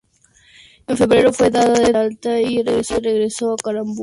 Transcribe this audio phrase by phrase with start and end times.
[0.87, 3.99] En febrero, fue dado de alta y regresó a Kamakura.